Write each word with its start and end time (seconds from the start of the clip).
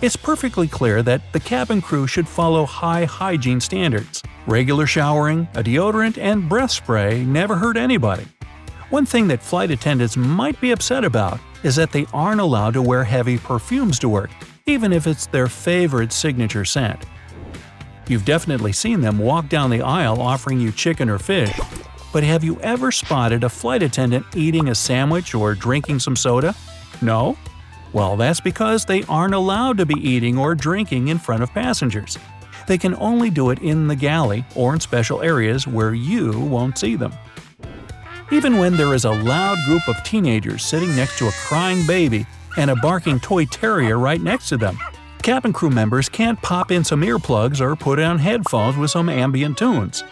It's 0.00 0.16
perfectly 0.16 0.68
clear 0.68 1.02
that 1.02 1.32
the 1.32 1.40
cabin 1.40 1.80
crew 1.80 2.06
should 2.06 2.28
follow 2.28 2.64
high 2.64 3.04
hygiene 3.04 3.60
standards. 3.60 4.22
Regular 4.46 4.86
showering, 4.86 5.48
a 5.54 5.62
deodorant, 5.62 6.18
and 6.18 6.48
breath 6.48 6.70
spray 6.70 7.24
never 7.24 7.56
hurt 7.56 7.76
anybody. 7.76 8.26
One 8.90 9.04
thing 9.04 9.28
that 9.28 9.42
flight 9.42 9.70
attendants 9.70 10.16
might 10.16 10.60
be 10.60 10.70
upset 10.70 11.04
about 11.04 11.40
is 11.62 11.76
that 11.76 11.92
they 11.92 12.06
aren't 12.14 12.40
allowed 12.40 12.74
to 12.74 12.82
wear 12.82 13.04
heavy 13.04 13.38
perfumes 13.38 13.98
to 13.98 14.08
work, 14.08 14.30
even 14.66 14.92
if 14.92 15.06
it's 15.06 15.26
their 15.26 15.48
favorite 15.48 16.12
signature 16.12 16.64
scent. 16.64 17.04
You've 18.08 18.24
definitely 18.24 18.72
seen 18.72 19.00
them 19.00 19.18
walk 19.18 19.48
down 19.48 19.68
the 19.68 19.82
aisle 19.82 20.20
offering 20.20 20.60
you 20.60 20.72
chicken 20.72 21.10
or 21.10 21.18
fish, 21.18 21.58
but 22.12 22.22
have 22.22 22.42
you 22.42 22.58
ever 22.60 22.90
spotted 22.90 23.44
a 23.44 23.48
flight 23.50 23.82
attendant 23.82 24.24
eating 24.34 24.68
a 24.68 24.74
sandwich 24.74 25.34
or 25.34 25.54
drinking 25.54 25.98
some 25.98 26.16
soda? 26.16 26.54
No? 27.02 27.36
Well, 27.92 28.16
that's 28.16 28.40
because 28.40 28.84
they 28.84 29.02
aren't 29.04 29.34
allowed 29.34 29.78
to 29.78 29.86
be 29.86 29.94
eating 29.94 30.38
or 30.38 30.54
drinking 30.54 31.08
in 31.08 31.18
front 31.18 31.42
of 31.42 31.52
passengers. 31.52 32.18
They 32.66 32.76
can 32.76 32.94
only 32.96 33.30
do 33.30 33.50
it 33.50 33.60
in 33.60 33.88
the 33.88 33.96
galley 33.96 34.44
or 34.54 34.74
in 34.74 34.80
special 34.80 35.22
areas 35.22 35.66
where 35.66 35.94
you 35.94 36.38
won't 36.38 36.76
see 36.76 36.96
them. 36.96 37.14
Even 38.30 38.58
when 38.58 38.76
there 38.76 38.92
is 38.92 39.06
a 39.06 39.10
loud 39.10 39.56
group 39.64 39.88
of 39.88 40.02
teenagers 40.04 40.62
sitting 40.62 40.94
next 40.94 41.18
to 41.18 41.28
a 41.28 41.32
crying 41.32 41.86
baby 41.86 42.26
and 42.58 42.70
a 42.70 42.76
barking 42.76 43.18
toy 43.20 43.46
terrier 43.46 43.98
right 43.98 44.20
next 44.20 44.50
to 44.50 44.58
them, 44.58 44.78
cabin 45.22 45.50
crew 45.52 45.70
members 45.70 46.10
can't 46.10 46.40
pop 46.42 46.70
in 46.70 46.84
some 46.84 47.00
earplugs 47.00 47.58
or 47.58 47.74
put 47.74 47.98
on 47.98 48.18
headphones 48.18 48.76
with 48.76 48.90
some 48.90 49.08
ambient 49.08 49.56
tunes. 49.56 50.04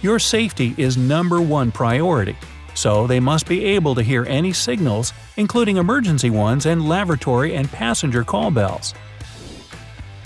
Your 0.00 0.18
safety 0.18 0.74
is 0.78 0.96
number 0.96 1.42
one 1.42 1.70
priority, 1.70 2.36
so 2.78 3.08
they 3.08 3.18
must 3.18 3.48
be 3.48 3.64
able 3.64 3.96
to 3.96 4.02
hear 4.02 4.24
any 4.26 4.52
signals, 4.52 5.12
including 5.36 5.78
emergency 5.78 6.30
ones 6.30 6.64
and 6.64 6.88
lavatory 6.88 7.56
and 7.56 7.68
passenger 7.72 8.22
call 8.22 8.52
bells. 8.52 8.94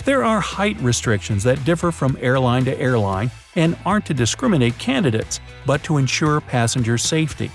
There 0.05 0.23
are 0.23 0.39
height 0.39 0.79
restrictions 0.79 1.43
that 1.43 1.65
differ 1.65 1.91
from 1.91 2.15
airline 2.21 2.65
to 2.65 2.79
airline 2.79 3.31
and 3.55 3.75
aren't 3.85 4.05
to 4.05 4.13
discriminate 4.13 4.77
candidates, 4.77 5.39
but 5.65 5.83
to 5.85 5.97
ensure 5.97 6.41
passenger 6.41 6.97
safety. 6.99 7.49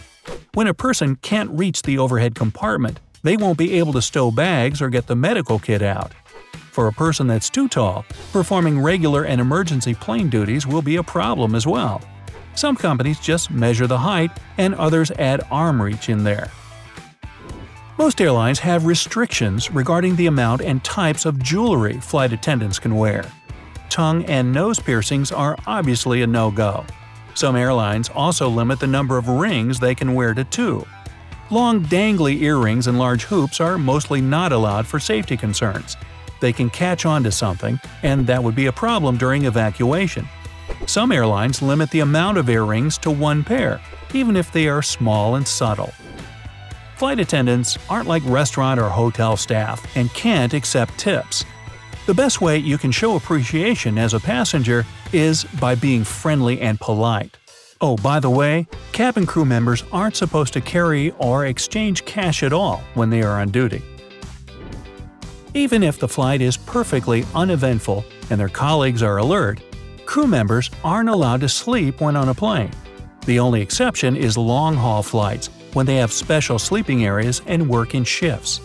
When 0.55 0.67
a 0.67 0.75
person 0.75 1.15
can't 1.17 1.51
reach 1.51 1.83
the 1.83 1.99
overhead 1.99 2.35
compartment, 2.35 2.99
they 3.23 3.37
won't 3.37 3.59
be 3.59 3.75
able 3.75 3.93
to 3.93 4.03
stow 4.03 4.33
bags 4.33 4.83
or 4.83 4.89
get 4.89 5.07
the 5.07 5.15
medical 5.15 5.61
kit 5.61 5.83
out. 5.83 6.13
For 6.73 6.89
a 6.89 6.93
person 6.93 7.29
that's 7.29 7.51
too 7.51 7.69
tall, 7.69 8.05
performing 8.33 8.81
regular 8.81 9.25
and 9.25 9.41
emergency 9.41 9.95
plane 9.95 10.29
duties 10.29 10.67
will 10.67 10.83
be 10.83 10.97
a 10.97 11.03
problem 11.05 11.55
as 11.55 11.67
well. 11.67 12.01
Some 12.59 12.75
companies 12.75 13.21
just 13.21 13.53
measure 13.53 13.87
the 13.87 13.99
height, 13.99 14.33
and 14.57 14.75
others 14.75 15.13
add 15.13 15.47
arm 15.49 15.81
reach 15.81 16.09
in 16.09 16.25
there. 16.25 16.51
Most 17.97 18.21
airlines 18.21 18.59
have 18.59 18.85
restrictions 18.85 19.71
regarding 19.71 20.17
the 20.17 20.27
amount 20.27 20.63
and 20.63 20.83
types 20.83 21.25
of 21.25 21.41
jewelry 21.41 22.01
flight 22.01 22.33
attendants 22.33 22.81
can 22.81 22.97
wear. 22.97 23.31
Tongue 23.91 24.25
and 24.25 24.53
nose 24.53 24.81
piercings 24.81 25.31
are 25.31 25.57
obviously 25.69 26.23
a 26.23 26.27
no-go. 26.27 26.85
Some 27.35 27.55
airlines 27.55 28.09
also 28.09 28.49
limit 28.49 28.81
the 28.81 28.89
number 28.89 29.19
of 29.19 29.29
rings 29.29 29.79
they 29.79 29.95
can 29.95 30.17
wear 30.17 30.35
to 30.35 30.43
two. 30.43 30.85
Long 31.51 31.85
dangly 31.85 32.43
earrings 32.43 32.89
and 32.89 32.99
large 32.99 33.23
hoops 33.23 33.61
are 33.61 33.79
mostly 33.79 34.21
not 34.21 34.51
allowed 34.51 34.85
for 34.85 34.99
safety 34.99 35.37
concerns. 35.37 35.97
They 36.41 36.53
can 36.53 36.71
catch 36.71 37.07
onto 37.07 37.31
something, 37.31 37.79
and 38.03 38.27
that 38.27 38.43
would 38.43 38.57
be 38.57 38.67
a 38.67 38.73
problem 38.73 39.17
during 39.17 39.45
evacuation. 39.45 40.27
Some 40.89 41.13
airlines 41.13 41.61
limit 41.61 41.91
the 41.91 42.01
amount 42.01 42.39
of 42.39 42.49
earrings 42.49 42.97
to 42.99 43.11
one 43.11 43.45
pair, 43.45 43.79
even 44.15 44.37
if 44.37 44.51
they 44.51 44.69
are 44.69 44.81
small 44.81 45.35
and 45.35 45.47
subtle. 45.47 45.93
Flight 46.97 47.21
attendants 47.21 47.77
aren't 47.91 48.09
like 48.09 48.23
restaurant 48.25 48.81
or 48.81 48.89
hotel 48.89 49.37
staff 49.37 49.85
and 49.99 50.09
can't 50.15 50.55
accept 50.55 50.97
tips. 50.97 51.45
The 52.07 52.15
best 52.15 52.41
way 52.41 52.57
you 52.57 52.79
can 52.79 52.91
show 52.91 53.17
appreciation 53.17 53.99
as 53.99 54.15
a 54.15 54.19
passenger 54.19 54.87
is 55.13 55.45
by 55.61 55.75
being 55.75 56.05
friendly 56.05 56.59
and 56.63 56.81
polite. 56.81 57.37
Oh, 57.83 57.99
by 57.99 58.19
the 58.19 58.31
way, 58.31 58.67
cabin 58.93 59.27
crew 59.27 59.45
members 59.45 59.85
aren't 59.93 60.17
supposed 60.17 60.55
to 60.55 60.63
carry 60.63 61.11
or 61.19 61.45
exchange 61.45 62.07
cash 62.07 62.43
at 62.43 62.55
all 62.55 62.83
when 62.95 63.11
they 63.11 63.21
are 63.21 63.43
on 63.43 63.51
duty. 63.51 63.83
Even 65.53 65.83
if 65.83 65.99
the 65.99 66.09
flight 66.09 66.41
is 66.41 66.57
perfectly 66.57 67.27
uneventful 67.35 68.07
and 68.31 68.41
their 68.41 68.49
colleagues 68.49 69.03
are 69.03 69.19
alert, 69.19 69.61
crew 70.09 70.27
members 70.27 70.71
aren't 70.83 71.11
allowed 71.11 71.43
to 71.43 71.49
sleep 71.51 72.01
when 72.01 72.17
on 72.17 72.31
a 72.31 72.35
plane. 72.35 72.71
The 73.27 73.39
only 73.39 73.61
exception 73.61 74.17
is 74.17 74.39
long 74.39 74.75
haul 74.75 75.03
flights, 75.03 75.49
when 75.75 75.85
they 75.85 75.97
have 75.97 76.13
special 76.13 76.59
sleeping 76.59 77.05
areas 77.05 77.43
and 77.47 77.69
work 77.69 77.95
in 77.95 78.05
shifts. 78.05 78.63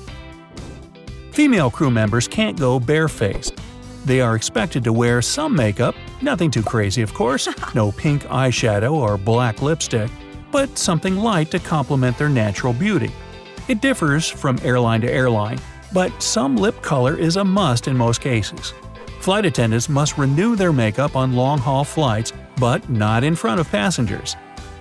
Female 1.31 1.69
crew 1.69 1.91
members 1.91 2.29
can't 2.29 2.57
go 2.57 2.79
barefaced. 2.79 3.59
They 4.05 4.21
are 4.21 4.37
expected 4.37 4.85
to 4.85 4.93
wear 4.93 5.21
some 5.21 5.53
makeup, 5.53 5.95
nothing 6.21 6.49
too 6.49 6.63
crazy 6.63 7.01
of 7.01 7.13
course, 7.13 7.49
no 7.75 7.91
pink 7.91 8.23
eyeshadow 8.23 8.93
or 8.93 9.17
black 9.17 9.61
lipstick, 9.61 10.09
but 10.49 10.77
something 10.77 11.17
light 11.17 11.51
to 11.51 11.59
complement 11.59 12.17
their 12.17 12.29
natural 12.29 12.71
beauty. 12.71 13.11
It 13.67 13.81
differs 13.81 14.29
from 14.29 14.59
airline 14.63 15.01
to 15.01 15.11
airline, 15.11 15.59
but 15.91 16.23
some 16.23 16.55
lip 16.55 16.81
color 16.81 17.17
is 17.17 17.35
a 17.35 17.43
must 17.43 17.89
in 17.89 17.97
most 17.97 18.21
cases. 18.21 18.73
Flight 19.23 19.45
attendants 19.45 19.87
must 19.87 20.17
renew 20.17 20.53
their 20.57 20.73
makeup 20.73 21.15
on 21.15 21.31
long-haul 21.31 21.85
flights, 21.85 22.33
but 22.57 22.89
not 22.89 23.23
in 23.23 23.37
front 23.37 23.57
of 23.57 23.71
passengers. 23.71 24.35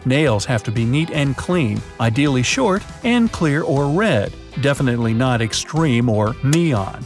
Nails 0.04 0.44
have 0.44 0.64
to 0.64 0.72
be 0.72 0.84
neat 0.84 1.12
and 1.12 1.36
clean, 1.36 1.80
ideally 2.00 2.42
short 2.42 2.82
and 3.04 3.30
clear 3.30 3.62
or 3.62 3.86
red, 3.86 4.34
definitely 4.60 5.14
not 5.14 5.40
extreme 5.40 6.08
or 6.08 6.34
neon. 6.42 7.04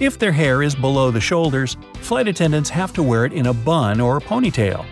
If 0.00 0.18
their 0.18 0.32
hair 0.32 0.64
is 0.64 0.74
below 0.74 1.12
the 1.12 1.20
shoulders, 1.20 1.76
flight 2.00 2.26
attendants 2.26 2.70
have 2.70 2.92
to 2.94 3.04
wear 3.04 3.24
it 3.24 3.32
in 3.32 3.46
a 3.46 3.54
bun 3.54 4.00
or 4.00 4.18
ponytail. 4.18 4.84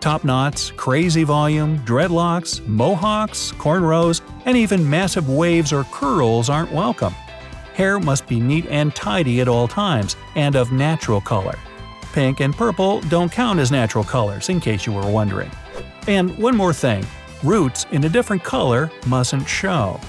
Top 0.00 0.22
knots, 0.22 0.70
crazy 0.72 1.24
volume, 1.24 1.78
dreadlocks, 1.86 2.60
mohawks, 2.66 3.52
cornrows, 3.52 4.20
and 4.44 4.54
even 4.54 4.90
massive 4.90 5.30
waves 5.30 5.72
or 5.72 5.84
curls 5.84 6.50
aren't 6.50 6.72
welcome. 6.72 7.14
Hair 7.78 8.00
must 8.00 8.26
be 8.26 8.40
neat 8.40 8.66
and 8.66 8.92
tidy 8.92 9.40
at 9.40 9.46
all 9.46 9.68
times, 9.68 10.16
and 10.34 10.56
of 10.56 10.72
natural 10.72 11.20
color. 11.20 11.56
Pink 12.12 12.40
and 12.40 12.52
purple 12.52 13.00
don't 13.02 13.30
count 13.30 13.60
as 13.60 13.70
natural 13.70 14.02
colors, 14.02 14.48
in 14.48 14.58
case 14.58 14.84
you 14.84 14.92
were 14.92 15.08
wondering. 15.08 15.48
And 16.08 16.36
one 16.38 16.56
more 16.56 16.72
thing 16.72 17.06
roots 17.44 17.86
in 17.92 18.02
a 18.02 18.08
different 18.08 18.42
color 18.42 18.90
mustn't 19.06 19.48
show. 19.48 20.00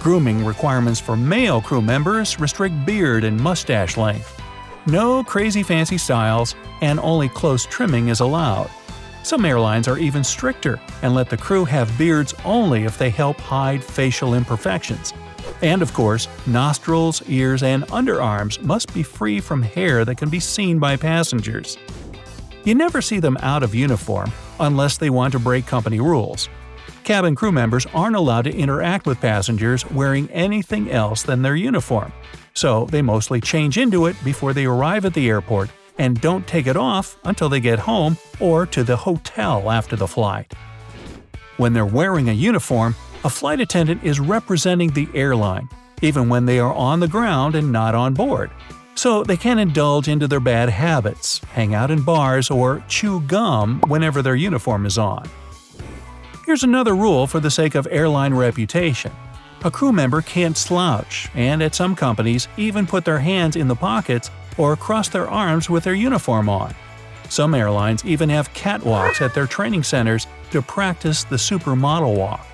Grooming 0.00 0.42
requirements 0.42 0.98
for 0.98 1.18
male 1.18 1.60
crew 1.60 1.82
members 1.82 2.40
restrict 2.40 2.86
beard 2.86 3.24
and 3.24 3.38
mustache 3.38 3.98
length. 3.98 4.40
No 4.86 5.22
crazy 5.22 5.62
fancy 5.62 5.98
styles, 5.98 6.54
and 6.80 6.98
only 7.00 7.28
close 7.28 7.66
trimming 7.66 8.08
is 8.08 8.20
allowed. 8.20 8.70
Some 9.24 9.46
airlines 9.46 9.88
are 9.88 9.96
even 9.96 10.22
stricter 10.22 10.78
and 11.00 11.14
let 11.14 11.30
the 11.30 11.38
crew 11.38 11.64
have 11.64 11.96
beards 11.96 12.34
only 12.44 12.84
if 12.84 12.98
they 12.98 13.08
help 13.08 13.40
hide 13.40 13.82
facial 13.82 14.34
imperfections. 14.34 15.14
And 15.62 15.80
of 15.80 15.94
course, 15.94 16.28
nostrils, 16.46 17.26
ears, 17.26 17.62
and 17.62 17.84
underarms 17.84 18.60
must 18.62 18.92
be 18.92 19.02
free 19.02 19.40
from 19.40 19.62
hair 19.62 20.04
that 20.04 20.18
can 20.18 20.28
be 20.28 20.40
seen 20.40 20.78
by 20.78 20.96
passengers. 20.96 21.78
You 22.64 22.74
never 22.74 23.00
see 23.00 23.18
them 23.18 23.38
out 23.40 23.62
of 23.62 23.74
uniform 23.74 24.30
unless 24.60 24.98
they 24.98 25.08
want 25.08 25.32
to 25.32 25.38
break 25.38 25.66
company 25.66 26.00
rules. 26.00 26.50
Cabin 27.02 27.34
crew 27.34 27.52
members 27.52 27.86
aren't 27.94 28.16
allowed 28.16 28.42
to 28.42 28.54
interact 28.54 29.06
with 29.06 29.22
passengers 29.22 29.90
wearing 29.90 30.30
anything 30.32 30.90
else 30.90 31.22
than 31.22 31.40
their 31.40 31.56
uniform, 31.56 32.12
so 32.52 32.84
they 32.86 33.00
mostly 33.00 33.40
change 33.40 33.78
into 33.78 34.04
it 34.04 34.16
before 34.22 34.52
they 34.52 34.66
arrive 34.66 35.06
at 35.06 35.14
the 35.14 35.30
airport 35.30 35.70
and 35.98 36.20
don't 36.20 36.46
take 36.46 36.66
it 36.66 36.76
off 36.76 37.16
until 37.24 37.48
they 37.48 37.60
get 37.60 37.78
home 37.78 38.16
or 38.40 38.66
to 38.66 38.84
the 38.84 38.96
hotel 38.96 39.70
after 39.70 39.96
the 39.96 40.08
flight. 40.08 40.52
When 41.56 41.72
they're 41.72 41.86
wearing 41.86 42.28
a 42.28 42.32
uniform, 42.32 42.94
a 43.22 43.30
flight 43.30 43.60
attendant 43.60 44.02
is 44.02 44.20
representing 44.20 44.90
the 44.90 45.08
airline, 45.14 45.68
even 46.02 46.28
when 46.28 46.46
they 46.46 46.58
are 46.58 46.74
on 46.74 47.00
the 47.00 47.08
ground 47.08 47.54
and 47.54 47.70
not 47.72 47.94
on 47.94 48.14
board. 48.14 48.50
So 48.96 49.24
they 49.24 49.36
can 49.36 49.58
indulge 49.58 50.08
into 50.08 50.28
their 50.28 50.40
bad 50.40 50.68
habits, 50.68 51.38
hang 51.52 51.74
out 51.74 51.90
in 51.90 52.02
bars, 52.02 52.50
or 52.50 52.84
chew 52.88 53.20
gum 53.22 53.80
whenever 53.86 54.22
their 54.22 54.36
uniform 54.36 54.86
is 54.86 54.98
on. 54.98 55.28
Here's 56.46 56.62
another 56.62 56.94
rule 56.94 57.26
for 57.26 57.40
the 57.40 57.50
sake 57.50 57.74
of 57.74 57.88
airline 57.90 58.34
reputation. 58.34 59.12
A 59.64 59.70
crew 59.70 59.92
member 59.92 60.20
can't 60.20 60.58
slouch, 60.58 61.30
and 61.34 61.62
at 61.62 61.74
some 61.74 61.96
companies 61.96 62.48
even 62.58 62.86
put 62.86 63.06
their 63.06 63.18
hands 63.18 63.56
in 63.56 63.66
the 63.66 63.74
pockets 63.74 64.30
or 64.56 64.76
cross 64.76 65.08
their 65.08 65.28
arms 65.28 65.68
with 65.68 65.84
their 65.84 65.94
uniform 65.94 66.48
on. 66.48 66.74
Some 67.28 67.54
airlines 67.54 68.04
even 68.04 68.28
have 68.28 68.52
catwalks 68.52 69.20
at 69.20 69.34
their 69.34 69.46
training 69.46 69.82
centers 69.82 70.26
to 70.50 70.62
practice 70.62 71.24
the 71.24 71.36
supermodel 71.36 72.16
walk. 72.16 72.46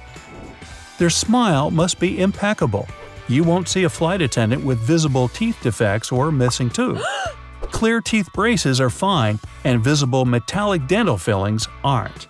Their 0.98 1.10
smile 1.10 1.70
must 1.70 1.98
be 1.98 2.20
impeccable. 2.20 2.88
You 3.28 3.44
won't 3.44 3.68
see 3.68 3.84
a 3.84 3.88
flight 3.88 4.22
attendant 4.22 4.64
with 4.64 4.78
visible 4.78 5.28
teeth 5.28 5.58
defects 5.62 6.10
or 6.12 6.32
missing 6.32 6.70
tooth. 6.70 7.02
Clear 7.62 8.00
teeth 8.00 8.32
braces 8.32 8.80
are 8.80 8.90
fine, 8.90 9.38
and 9.64 9.82
visible 9.82 10.24
metallic 10.24 10.86
dental 10.86 11.16
fillings 11.16 11.68
aren't. 11.84 12.28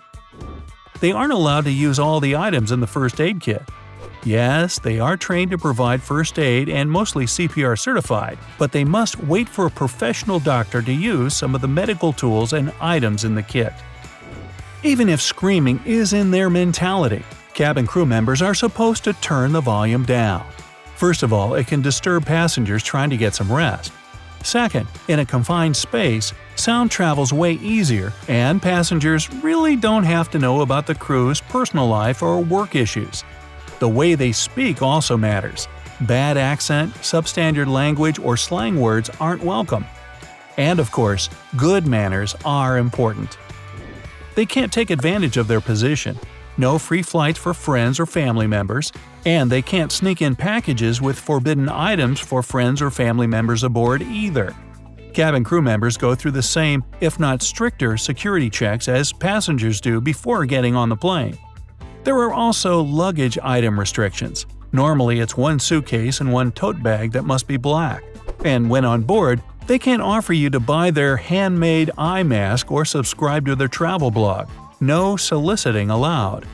They 1.01 1.13
aren't 1.13 1.33
allowed 1.33 1.65
to 1.65 1.71
use 1.71 1.99
all 1.99 2.21
the 2.21 2.37
items 2.37 2.73
in 2.73 2.81
the 2.81 2.87
first 2.87 3.21
aid 3.21 3.41
kit. 3.41 3.63
Yes, 4.23 4.79
they 4.79 5.01
are 5.01 5.17
trained 5.17 5.51
to 5.51 5.59
provide 5.59 6.03
first 6.03 6.39
aid 6.39 6.69
and 6.69 6.91
mostly 6.91 7.25
CPR 7.25 7.79
certified, 7.79 8.39
but 8.59 8.71
they 8.71 8.85
must 8.85 9.19
wait 9.25 9.49
for 9.49 9.67
a 9.67 9.71
professional 9.71 10.39
doctor 10.39 10.83
to 10.83 10.93
use 10.93 11.35
some 11.35 11.55
of 11.55 11.63
the 11.63 11.69
medical 11.69 12.13
tools 12.13 12.53
and 12.53 12.71
items 12.81 13.25
in 13.25 13.35
the 13.35 13.43
kit. 13.43 13.73
Even 14.83 15.09
if 15.09 15.23
screaming 15.23 15.81
is 15.87 16.13
in 16.13 16.31
their 16.31 16.51
mentality, 16.51 17.25
cabin 17.55 17.87
crew 17.87 18.05
members 18.05 18.43
are 18.43 18.55
supposed 18.55 19.05
to 19.05 19.15
turn 19.15 19.53
the 19.53 19.61
volume 19.61 20.05
down. 20.05 20.47
First 20.97 21.23
of 21.23 21.33
all, 21.33 21.55
it 21.55 21.67
can 21.67 21.81
disturb 21.81 22.27
passengers 22.27 22.83
trying 22.83 23.09
to 23.09 23.17
get 23.17 23.35
some 23.35 23.51
rest. 23.51 23.91
Second, 24.43 24.87
in 25.09 25.21
a 25.21 25.27
confined 25.27 25.77
space, 25.77 26.33
sound 26.57 26.91
travels 26.91 27.33
way 27.33 27.53
easier, 27.55 28.13
and 28.29 28.61
passengers 28.61 29.33
really 29.43 29.77
don't 29.77 30.05
have 30.05 30.31
to 30.31 30.39
know 30.39 30.61
about 30.61 30.87
the 30.87 30.95
crew's 30.95 31.41
personal 31.41 31.89
life 31.89 32.23
or 32.23 32.41
work 32.41 32.75
issues. 32.75 33.25
The 33.81 33.89
way 33.89 34.15
they 34.15 34.33
speak 34.33 34.83
also 34.83 35.17
matters. 35.17 35.67
Bad 36.03 36.37
accent, 36.37 36.95
substandard 36.97 37.67
language, 37.67 38.19
or 38.19 38.37
slang 38.37 38.81
words 38.81 39.11
aren't 39.21 39.43
welcome. 39.43 39.85
And 40.57 40.79
of 40.79 40.93
course, 40.93 41.29
good 41.57 41.87
manners 41.87 42.37
are 42.45 42.79
important. 42.79 43.39
They 44.35 44.47
can't 44.47 44.73
take 44.73 44.91
advantage 44.91 45.37
of 45.37 45.49
their 45.49 45.61
position. 45.61 46.19
No 46.57 46.79
free 46.79 47.03
flights 47.03 47.39
for 47.39 47.55
friends 47.55 47.99
or 47.99 48.07
family 48.07 48.47
members, 48.47 48.93
and 49.25 49.51
they 49.51 49.63
can't 49.63 49.91
sneak 49.91 50.21
in 50.21 50.37
packages 50.37 51.01
with 51.01 51.19
forbidden 51.19 51.69
items 51.69 52.21
for 52.21 52.43
friends 52.43 52.83
or 52.83 52.91
family 52.91 53.27
members 53.27 53.65
aboard 53.65 54.03
either. 54.03 54.55
Cabin 55.15 55.43
crew 55.43 55.63
members 55.63 55.97
go 55.97 56.15
through 56.15 56.31
the 56.33 56.43
same, 56.43 56.85
if 57.01 57.19
not 57.19 57.43
stricter, 57.43 57.97
security 57.97 58.51
checks 58.51 58.89
as 58.89 59.13
passengers 59.13 59.81
do 59.81 60.01
before 60.01 60.45
getting 60.45 60.77
on 60.77 60.89
the 60.89 60.97
plane. 60.97 61.37
There 62.03 62.17
are 62.17 62.33
also 62.33 62.83
luggage 62.83 63.39
item 63.43 63.79
restrictions. 63.79 64.47
Normally 64.73 65.21
it's 65.21 65.37
one 65.37 65.59
suitcase 65.59 66.21
and 66.21 66.33
one 66.33 66.53
tote 66.53 66.83
bag 66.83 67.13
that 67.13 67.25
must 67.25 67.47
be 67.47 67.57
black. 67.57 68.03
And 68.45 68.71
when 68.71 68.85
on 68.85 69.03
board, 69.03 69.43
they 69.67 69.79
can't 69.79 70.03
offer 70.03 70.33
you 70.33 70.49
to 70.51 70.61
buy 70.61 70.91
their 70.91 71.17
handmade 71.17 71.91
eye 71.99 72.23
mask 72.23 72.73
or 72.73 72.85
subscribe 72.85 73.47
to 73.47 73.55
their 73.55 73.69
travel 73.69 74.11
blog. 74.11 74.49
No 74.81 75.17
soliciting 75.17 75.91
allowed. 75.91 76.47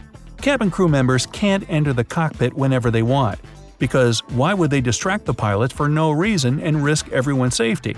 Cabin 0.42 0.70
crew 0.70 0.88
members 0.88 1.26
can't 1.26 1.64
enter 1.70 1.92
the 1.92 2.04
cockpit 2.04 2.52
whenever 2.54 2.90
they 2.90 3.02
want, 3.02 3.38
because 3.78 4.20
why 4.30 4.52
would 4.52 4.70
they 4.70 4.80
distract 4.80 5.24
the 5.24 5.32
pilots 5.32 5.72
for 5.72 5.88
no 5.88 6.10
reason 6.10 6.60
and 6.60 6.82
risk 6.82 7.08
everyone's 7.10 7.56
safety? 7.56 7.96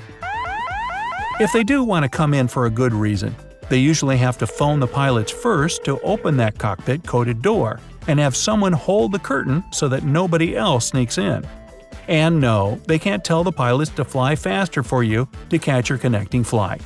If 1.41 1.53
they 1.53 1.65
do 1.65 1.83
want 1.83 2.05
to 2.05 2.09
come 2.09 2.35
in 2.35 2.47
for 2.47 2.67
a 2.67 2.71
good 2.71 2.93
reason, 2.93 3.35
they 3.69 3.79
usually 3.79 4.17
have 4.17 4.39
to 4.39 4.47
phone 4.47 4.81
the 4.81 4.87
pilots 4.87 5.31
first 5.31 5.85
to 5.85 6.01
open 6.01 6.37
that 6.39 6.59
cockpit 6.59 7.05
coated 7.07 7.43
door, 7.43 7.81
and 8.07 8.19
have 8.19 8.35
someone 8.35 8.73
hold 8.73 9.13
the 9.13 9.19
curtain 9.19 9.63
so 9.71 9.89
that 9.89 10.05
nobody 10.05 10.57
else 10.57 10.89
sneaks 10.89 11.19
in. 11.19 11.47
And 12.09 12.41
no, 12.41 12.81
they 12.87 12.99
can't 12.99 13.23
tell 13.23 13.45
the 13.45 13.53
pilots 13.53 13.91
to 13.93 14.05
fly 14.05 14.35
faster 14.35 14.83
for 14.83 15.05
you 15.05 15.29
to 15.51 15.59
catch 15.59 15.91
your 15.91 15.99
connecting 15.99 16.43
flight. 16.43 16.81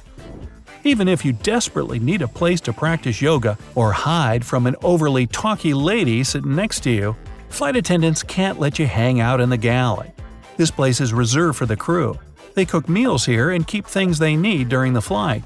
Even 0.83 1.07
if 1.07 1.25
you 1.25 1.33
desperately 1.33 2.01
need 2.01 2.23
a 2.23 2.29
place 2.29 2.61
to 2.63 2.73
practice 2.73 3.23
yoga 3.23 3.57
or 3.77 3.93
hide 3.93 4.45
from 4.45 4.67
an 4.67 4.75
overly 4.83 5.29
talky 5.29 5.75
lady 5.75 6.25
sitting 6.25 6.57
next 6.57 6.81
to 6.81 6.91
you, 6.91 7.17
flight 7.51 7.77
attendants 7.77 8.25
can't 8.25 8.59
let 8.59 8.81
you 8.81 8.87
hang 8.89 9.21
out 9.21 9.41
in 9.41 9.49
the 9.49 9.57
galley. 9.57 10.11
This 10.57 10.73
place 10.73 11.01
is 11.01 11.13
reserved 11.13 11.57
for 11.57 11.67
the 11.67 11.77
crew. 11.77 12.19
They 12.55 12.65
cook 12.65 12.89
meals 12.89 13.25
here 13.25 13.53
and 13.53 13.67
keep 13.67 13.87
things 13.87 14.19
they 14.19 14.35
need 14.35 14.69
during 14.69 14.93
the 14.93 15.01
flight. 15.01 15.45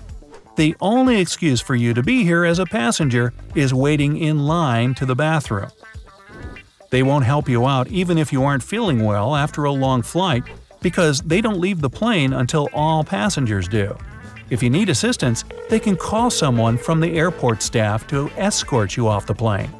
The 0.56 0.75
only 0.81 1.20
excuse 1.20 1.61
for 1.61 1.75
you 1.75 1.93
to 1.93 2.03
be 2.03 2.25
here 2.25 2.47
as 2.47 2.58
a 2.58 2.64
passenger 2.64 3.35
is 3.55 3.75
waiting 3.75 4.17
in 4.17 4.47
line 4.47 4.94
to 4.94 5.05
the 5.05 5.14
bathroom. 5.14 5.69
They 6.88 7.03
won't 7.03 7.26
help 7.26 7.47
you 7.47 7.67
out 7.67 7.88
even 7.88 8.17
if 8.17 8.32
you 8.32 8.43
aren't 8.43 8.62
feeling 8.62 9.05
well 9.05 9.37
after 9.37 9.64
a 9.64 9.70
long 9.70 10.00
flight 10.00 10.44
because 10.81 11.20
they 11.20 11.43
don't 11.43 11.61
leave 11.61 11.82
the 11.82 11.91
plane 11.91 12.32
until 12.32 12.70
all 12.73 13.05
passengers 13.05 13.69
do. 13.69 13.99
If 14.49 14.62
you 14.62 14.70
need 14.70 14.88
assistance, 14.88 15.44
they 15.69 15.79
can 15.79 15.94
call 15.94 16.31
someone 16.31 16.79
from 16.79 17.00
the 17.00 17.19
airport 17.19 17.61
staff 17.61 18.06
to 18.06 18.31
escort 18.38 18.97
you 18.97 19.08
off 19.08 19.26
the 19.26 19.35
plane. 19.35 19.70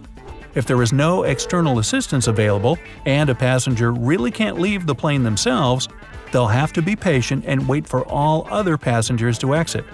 If 0.55 0.67
there 0.67 0.83
is 0.83 0.93
no 0.93 1.23
external 1.23 1.79
assistance 1.79 2.27
available 2.27 2.77
and 3.07 3.31
a 3.31 3.35
passenger 3.35 3.93
really 3.93 4.31
can't 4.31 4.61
leave 4.61 4.85
the 4.85 4.95
plane 4.95 5.23
themselves, 5.23 5.89
they'll 6.33 6.47
have 6.49 6.75
to 6.75 6.83
be 6.83 6.97
patient 6.97 7.45
and 7.47 7.67
wait 7.67 7.87
for 7.87 8.07
all 8.09 8.47
other 8.51 8.77
passengers 8.77 9.39
to 9.39 9.55
exit. 9.55 9.87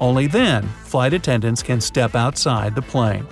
Only 0.00 0.26
then, 0.26 0.62
flight 0.84 1.14
attendants 1.14 1.62
can 1.62 1.80
step 1.80 2.14
outside 2.14 2.74
the 2.74 2.82
plane. 2.82 3.26